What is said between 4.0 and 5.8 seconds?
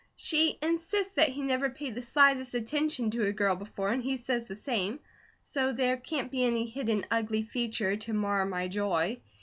he says the same, so